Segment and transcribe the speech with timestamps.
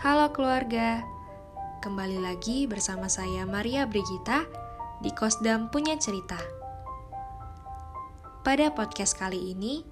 [0.00, 1.04] Halo keluarga,
[1.84, 4.48] kembali lagi bersama saya Maria Brigita
[5.04, 6.40] di Kosdam Punya Cerita.
[8.40, 9.84] Pada podcast kali ini,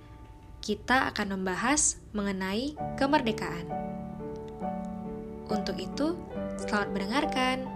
[0.65, 3.69] kita akan membahas mengenai kemerdekaan.
[5.53, 6.17] Untuk itu,
[6.57, 7.69] selamat mendengarkan.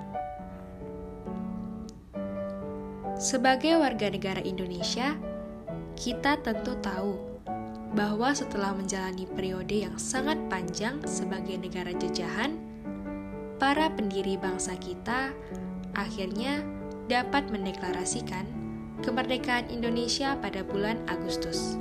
[3.20, 5.20] Sebagai warga negara Indonesia,
[6.00, 7.31] kita tentu tahu
[7.92, 12.56] bahwa setelah menjalani periode yang sangat panjang sebagai negara jajahan,
[13.60, 15.30] para pendiri bangsa kita
[15.92, 16.64] akhirnya
[17.06, 18.48] dapat mendeklarasikan
[19.04, 21.76] kemerdekaan Indonesia pada bulan Agustus.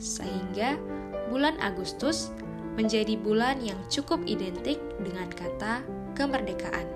[0.00, 0.74] Sehingga
[1.30, 2.34] bulan Agustus
[2.74, 5.84] menjadi bulan yang cukup identik dengan kata
[6.18, 6.88] kemerdekaan.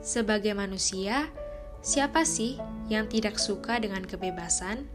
[0.00, 1.28] Sebagai manusia,
[1.80, 2.60] siapa sih
[2.92, 4.93] yang tidak suka dengan kebebasan?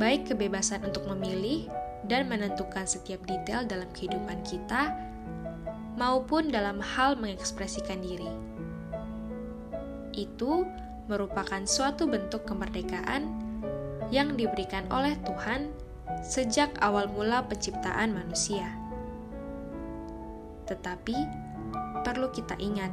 [0.00, 1.68] Baik kebebasan untuk memilih
[2.08, 4.94] dan menentukan setiap detail dalam kehidupan kita,
[5.96, 8.30] maupun dalam hal mengekspresikan diri.
[10.12, 10.64] Itu
[11.08, 13.28] merupakan suatu bentuk kemerdekaan
[14.12, 15.72] yang diberikan oleh Tuhan
[16.20, 18.68] sejak awal mula penciptaan manusia.
[20.68, 21.16] Tetapi
[22.04, 22.92] perlu kita ingat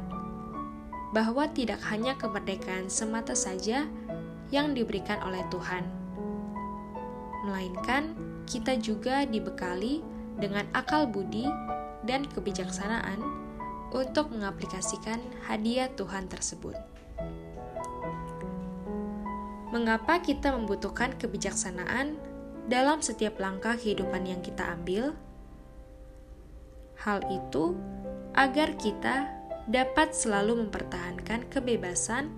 [1.12, 3.84] bahwa tidak hanya kemerdekaan semata saja
[4.54, 5.99] yang diberikan oleh Tuhan
[7.50, 8.14] melainkan
[8.46, 9.98] kita juga dibekali
[10.38, 11.50] dengan akal budi
[12.06, 13.18] dan kebijaksanaan
[13.90, 15.18] untuk mengaplikasikan
[15.50, 16.78] hadiah Tuhan tersebut.
[19.74, 22.18] Mengapa kita membutuhkan kebijaksanaan
[22.70, 25.14] dalam setiap langkah kehidupan yang kita ambil?
[27.02, 27.74] Hal itu
[28.34, 29.30] agar kita
[29.70, 32.30] dapat selalu mempertahankan kebebasan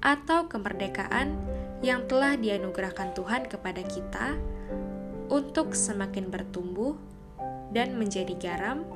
[0.00, 1.36] atau kemerdekaan
[1.82, 4.38] yang telah dianugerahkan Tuhan kepada kita
[5.26, 6.94] untuk semakin bertumbuh
[7.74, 8.86] dan menjadi garam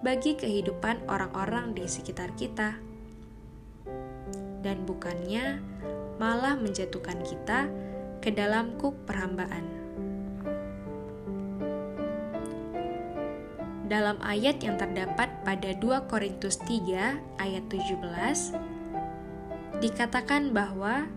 [0.00, 2.80] bagi kehidupan orang-orang di sekitar kita,
[4.64, 5.60] dan bukannya
[6.16, 7.68] malah menjatuhkan kita
[8.24, 9.68] ke dalam kuk perhambaan.
[13.90, 18.56] Dalam ayat yang terdapat pada 2 Korintus 3 ayat 17
[19.82, 21.10] dikatakan bahwa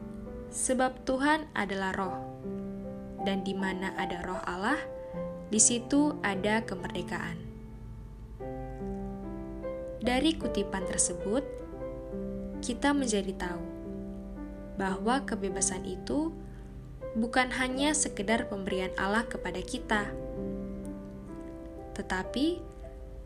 [0.53, 2.17] sebab Tuhan adalah roh.
[3.25, 4.77] Dan di mana ada roh Allah,
[5.49, 7.41] di situ ada kemerdekaan.
[10.03, 11.41] Dari kutipan tersebut,
[12.61, 13.63] kita menjadi tahu
[14.77, 16.29] bahwa kebebasan itu
[17.17, 20.11] bukan hanya sekedar pemberian Allah kepada kita,
[21.95, 22.59] tetapi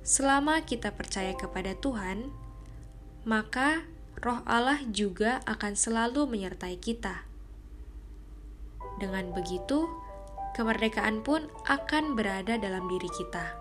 [0.03, 2.29] selama kita percaya kepada Tuhan,
[3.25, 7.21] maka Roh Allah juga akan selalu menyertai kita.
[8.97, 9.85] Dengan begitu,
[10.57, 13.53] kemerdekaan pun akan berada dalam diri kita.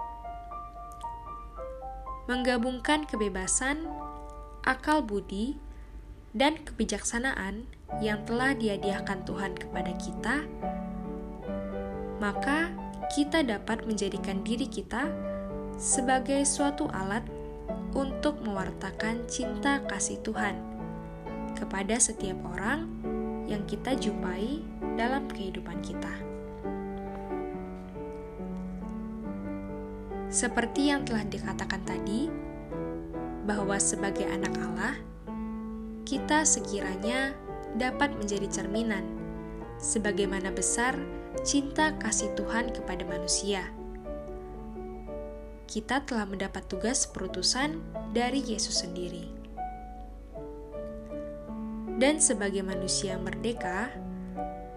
[2.25, 3.85] Menggabungkan kebebasan,
[4.65, 5.61] akal budi,
[6.33, 7.69] dan kebijaksanaan
[8.01, 10.37] yang telah dihadiahkan Tuhan kepada kita,
[12.17, 12.73] maka
[13.13, 15.13] kita dapat menjadikan diri kita
[15.77, 17.36] sebagai suatu alat
[17.97, 20.61] untuk mewartakan cinta kasih Tuhan
[21.57, 22.89] kepada setiap orang
[23.49, 24.61] yang kita jumpai
[24.99, 26.13] dalam kehidupan kita.
[30.27, 32.29] Seperti yang telah dikatakan tadi,
[33.47, 34.99] bahwa sebagai anak Allah,
[36.03, 37.33] kita sekiranya
[37.79, 39.07] dapat menjadi cerminan
[39.79, 40.99] sebagaimana besar
[41.47, 43.71] cinta kasih Tuhan kepada manusia
[45.67, 47.83] kita telah mendapat tugas perutusan
[48.15, 49.27] dari Yesus sendiri.
[51.97, 53.91] Dan sebagai manusia merdeka,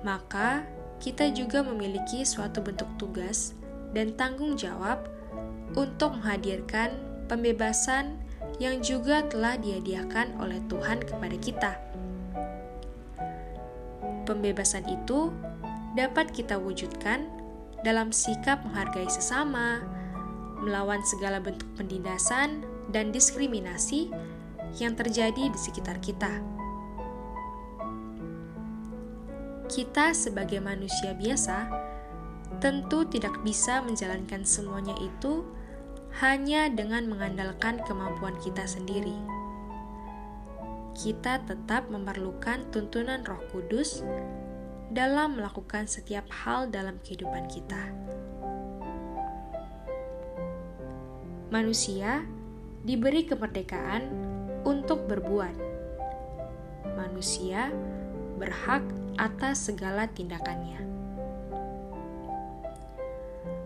[0.01, 0.65] maka
[0.99, 3.53] kita juga memiliki suatu bentuk tugas
[3.91, 5.07] dan tanggung jawab
[5.77, 6.95] untuk menghadirkan
[7.29, 8.17] pembebasan
[8.57, 11.73] yang juga telah dihadiahkan oleh Tuhan kepada kita.
[14.27, 15.29] Pembebasan itu
[15.93, 17.27] dapat kita wujudkan
[17.81, 19.81] dalam sikap menghargai sesama,
[20.63, 24.11] melawan segala bentuk penindasan dan diskriminasi
[24.77, 26.41] yang terjadi di sekitar kita.
[29.69, 31.69] Kita, sebagai manusia biasa,
[32.57, 35.45] tentu tidak bisa menjalankan semuanya itu
[36.17, 39.13] hanya dengan mengandalkan kemampuan kita sendiri.
[40.97, 44.01] Kita tetap memerlukan tuntunan Roh Kudus
[44.89, 47.93] dalam melakukan setiap hal dalam kehidupan kita.
[51.49, 52.21] Manusia
[52.85, 54.05] diberi kemerdekaan
[54.69, 55.57] untuk berbuat.
[56.93, 57.73] Manusia
[58.37, 58.85] berhak
[59.17, 60.77] atas segala tindakannya.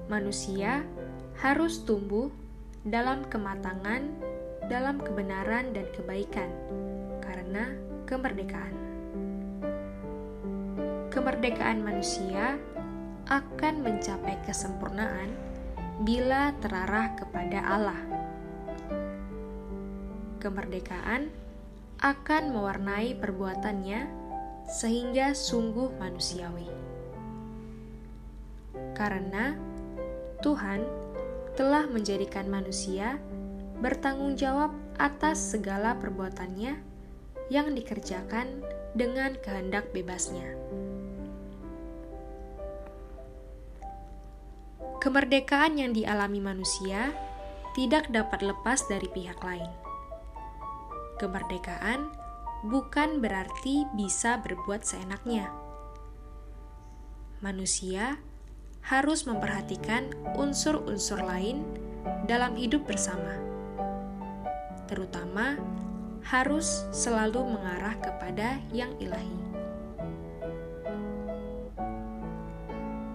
[0.07, 0.88] Manusia
[1.44, 2.31] harus tumbuh
[2.88, 4.07] dalam kematangan,
[4.71, 6.47] dalam kebenaran dan kebaikan,
[7.19, 7.68] karena
[8.07, 8.75] kemerdekaan.
[11.12, 12.56] Kemerdekaan manusia
[13.27, 15.52] akan mencapai kesempurnaan
[16.01, 18.01] bila terarah kepada Allah.
[20.41, 21.29] Kemerdekaan
[22.01, 24.09] akan mewarnai perbuatannya
[24.67, 26.67] sehingga sungguh manusiawi.
[28.97, 29.53] Karena
[30.41, 30.83] Tuhan
[31.53, 33.21] telah menjadikan manusia
[33.79, 36.79] bertanggung jawab atas segala perbuatannya
[37.51, 38.63] yang dikerjakan
[38.97, 40.55] dengan kehendak bebasnya.
[45.03, 47.11] Kemerdekaan yang dialami manusia
[47.75, 49.67] tidak dapat lepas dari pihak lain.
[51.19, 52.07] Kemerdekaan
[52.71, 55.51] bukan berarti bisa berbuat seenaknya.
[57.44, 58.15] Manusia
[58.79, 60.07] harus memperhatikan
[60.39, 61.67] unsur-unsur lain
[62.23, 63.35] dalam hidup bersama,
[64.88, 65.59] terutama
[66.23, 69.62] harus selalu mengarah kepada yang ilahi.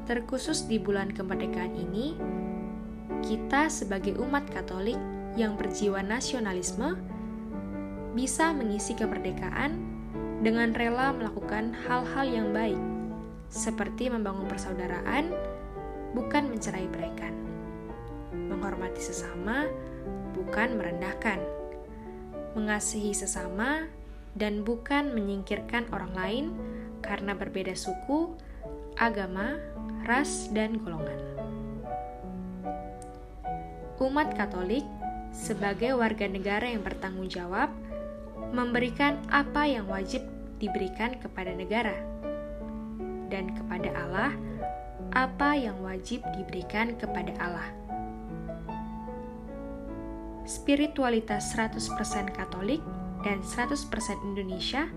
[0.09, 2.17] Terkhusus di bulan kemerdekaan ini,
[3.21, 4.97] kita sebagai umat Katolik
[5.37, 6.97] yang berjiwa nasionalisme
[8.17, 9.77] bisa mengisi kemerdekaan
[10.41, 12.81] dengan rela melakukan hal-hal yang baik,
[13.53, 15.29] seperti membangun persaudaraan,
[16.17, 17.37] bukan mencerai beraikan,
[18.33, 19.69] menghormati sesama,
[20.33, 21.37] bukan merendahkan,
[22.57, 23.93] mengasihi sesama,
[24.33, 26.45] dan bukan menyingkirkan orang lain
[27.05, 28.48] karena berbeda suku,
[28.99, 29.57] agama,
[30.05, 31.19] ras, dan golongan.
[33.99, 34.87] Umat Katolik,
[35.35, 37.71] sebagai warga negara yang bertanggung jawab,
[38.51, 40.23] memberikan apa yang wajib
[40.59, 41.95] diberikan kepada negara
[43.31, 44.33] dan kepada Allah
[45.13, 47.69] apa yang wajib diberikan kepada Allah.
[50.49, 52.81] Spiritualitas 100% Katolik
[53.21, 53.89] dan 100%
[54.25, 54.89] Indonesia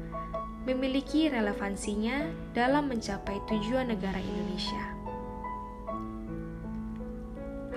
[0.65, 4.85] memiliki relevansinya dalam mencapai tujuan negara Indonesia.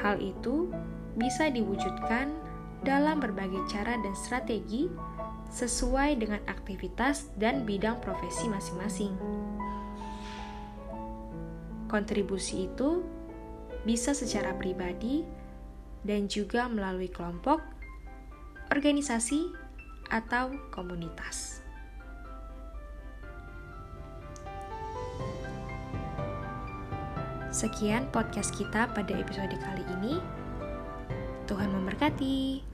[0.05, 0.69] Hal itu
[1.17, 2.29] bisa diwujudkan
[2.85, 4.93] dalam berbagai cara dan strategi
[5.49, 9.15] sesuai dengan aktivitas dan bidang profesi masing-masing.
[11.89, 13.01] Kontribusi itu
[13.87, 15.25] bisa secara pribadi
[16.05, 17.63] dan juga melalui kelompok,
[18.69, 19.49] organisasi,
[20.13, 21.54] atau komunitas.
[27.55, 30.19] Sekian podcast kita pada episode kali ini.
[31.47, 32.74] Tuhan memberkati.